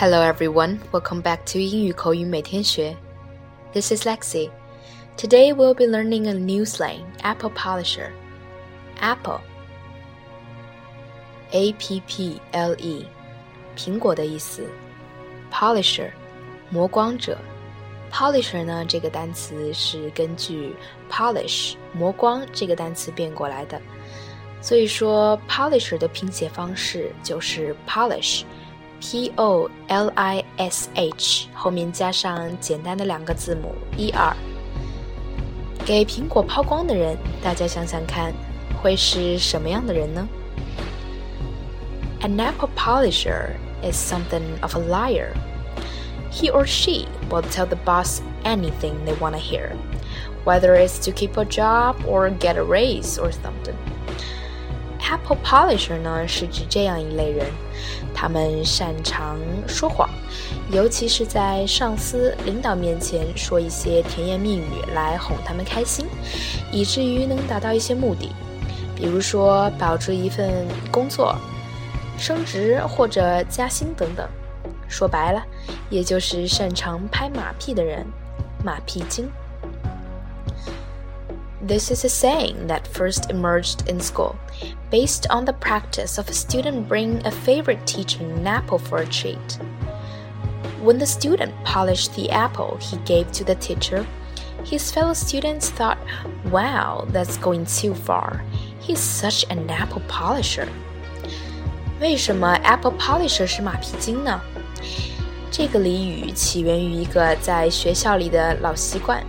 [0.00, 2.96] Hello everyone, welcome back to 英语口语每天学.
[3.72, 4.50] This is Lexi.
[5.16, 8.10] Today we'll be learning a new slang, apple polisher.
[9.00, 9.40] Apple,
[11.52, 13.06] A P P L E，
[13.76, 14.66] 苹果的意思。
[15.52, 16.10] Polisher，
[16.70, 17.38] 磨光者。
[18.12, 20.74] Polisher 呢，这个单词是根据
[21.10, 23.80] polish 磨光这个单词变过来的，
[24.62, 28.44] 所以说 polisher 的拼写方式就是 polish。
[29.00, 34.36] P O L I S H 后面加上简单的两个字母 E R。
[35.84, 38.32] 给苹果抛光的人，大家想想看，
[38.82, 40.26] 会是什么样的人呢？
[42.22, 43.50] An apple polisher
[43.82, 45.28] is something of a liar.
[46.32, 49.76] He or she will tell the boss anything they want to hear,
[50.44, 53.76] whether it's to keep a job or get a raise or something.
[55.11, 57.45] Apple polisher 呢，是指这样一类人，
[58.15, 59.37] 他们擅长
[59.67, 60.09] 说谎，
[60.71, 64.63] 尤其是在上司、领导面前说一些甜言蜜语
[64.95, 66.05] 来哄他们开心，
[66.71, 68.31] 以至于能达到一些目的，
[68.95, 71.35] 比如说保住一份工作、
[72.17, 74.25] 升职或者加薪等等。
[74.87, 75.43] 说白了，
[75.89, 78.05] 也就是擅长拍马屁的人，
[78.63, 79.29] 马屁精。
[81.60, 84.36] This is a saying that first emerged in school,
[84.90, 89.06] based on the practice of a student bringing a favorite teacher an apple for a
[89.06, 89.58] treat.
[90.82, 94.06] When the student polished the apple he gave to the teacher,
[94.64, 95.98] his fellow students thought,
[96.50, 98.44] Wow, that's going too far.
[98.80, 100.68] He's such an apple polisher.
[101.98, 104.40] 为什么 apple polisher 是马屁精呢？
[105.50, 109.24] 这个俚语起源于一个在学校里的老习惯。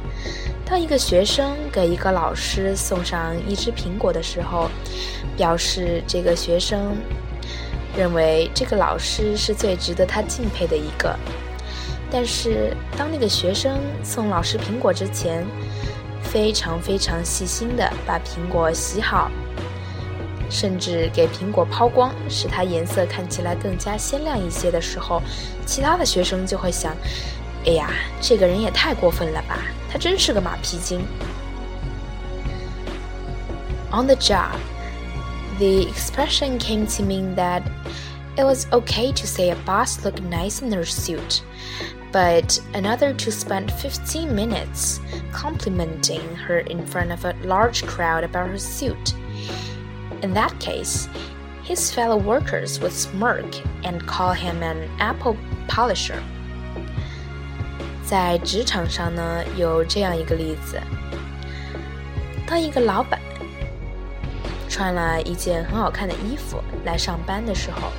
[0.72, 4.70] 当一个学生给一个老师送上一只苹果的时候，
[5.36, 6.96] 表示这个学生
[7.94, 11.14] 认为这个老师是最值得他敬佩的一个。
[12.10, 15.46] 但是，当那个学生送老师苹果之前，
[16.22, 19.30] 非常非常细心的把苹果洗好，
[20.48, 25.20] 甚至给苹果抛光，使它颜色看起来更加鲜亮一些的时候，
[25.66, 26.96] 其他的学生就会想。
[27.65, 27.89] 哎呀，
[28.21, 29.59] 这个人也太过分了吧！
[29.91, 31.05] 他真是个马屁精。
[33.91, 34.57] On the job,
[35.57, 37.63] the expression came to mean that
[38.37, 41.41] it was okay to say a boss looked nice in her suit,
[42.11, 44.99] but another to spend 15 minutes
[45.31, 49.13] complimenting her in front of a large crowd about her suit.
[50.21, 51.07] In that case,
[51.63, 53.45] his fellow workers would smirk
[53.83, 55.35] and call him an apple
[55.67, 56.21] polisher.
[58.04, 60.80] 在职场上呢，有这样一个例子：
[62.46, 63.20] 当一个老板
[64.68, 67.92] 穿了一件很好看的衣服来上班的时候，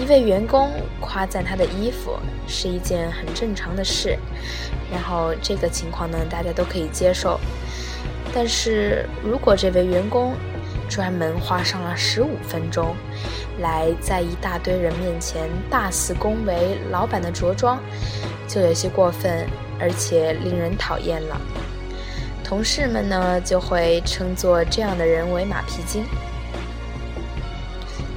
[0.00, 0.70] 一位员工
[1.00, 4.18] 夸赞他的衣服是一件很正常的事，
[4.90, 7.38] 然后这个情况呢，大家都可以接受。
[8.34, 10.34] 但是如果这位员工
[10.88, 12.94] 专门花上了十五分钟，
[13.60, 17.78] 来在一大堆人面前大肆恭维老板的着装，
[18.46, 19.46] 就有些过分，
[19.80, 21.40] 而且令人讨厌了。
[22.42, 26.04] 同事们呢，就会称作这样的人为马屁精。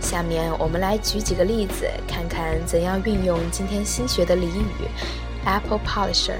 [0.01, 4.87] 下面我们来举几个例子，看看怎样运用今天新学的俚语
[5.45, 6.35] “apple polisher”。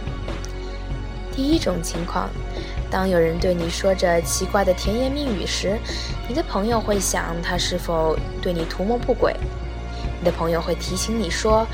[1.37, 2.31] 第一种情况。
[2.89, 5.77] 当有人对你说着奇怪的甜言蜜语时，
[6.27, 9.35] 你的朋友会想他是否对你图谋不轨。
[10.19, 11.67] 你的朋友会提醒你说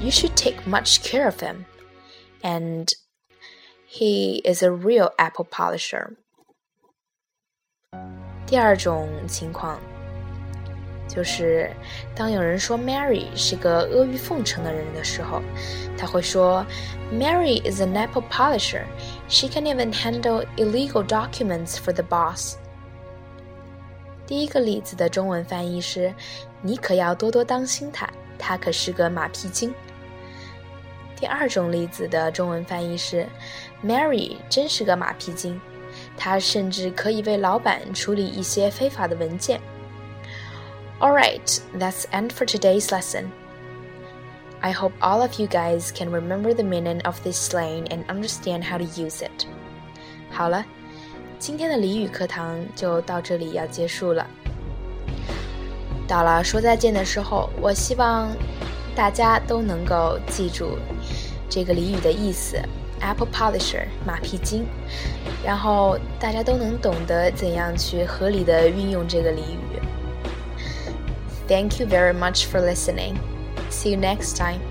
[0.00, 1.64] ：“You should take much care of him,
[2.42, 2.86] and
[3.90, 6.16] he is a real apple polisher。”
[8.46, 9.80] 第二种情况。
[11.12, 11.68] 就是
[12.14, 15.42] 当有人说 Mary 是个阿谀奉承的人的时候，
[15.98, 16.64] 他会说
[17.12, 18.84] Mary is an apple polisher.
[19.28, 22.54] She can even handle illegal documents for the boss.
[24.26, 26.14] 第一个例子的中文翻译是：
[26.62, 28.08] 你可要多多当心他，
[28.38, 29.74] 他可是个马屁精。
[31.16, 33.26] 第二种例子的中文翻译是
[33.84, 35.60] ：Mary 真是个马屁精，
[36.16, 39.60] 她甚至可以为老板处理一些非法的文件。
[40.99, 43.31] Alright, that's end for today's lesson.
[44.61, 48.63] I hope all of you guys can remember the meaning of this slang and understand
[48.63, 49.45] how to use it.
[50.31, 50.65] 好了，
[51.37, 54.25] 今天的俚语课堂就到这里要结束了。
[56.07, 58.31] 到了说再见的时候，我希望
[58.95, 60.77] 大家都能够记住
[61.49, 62.57] 这个俚语的意思：
[63.01, 64.65] apple polisher 马屁精，
[65.43, 69.79] 然后大家都能懂得怎样去合理的运用这个俚语。
[71.50, 73.18] Thank you very much for listening.
[73.70, 74.62] See you next time.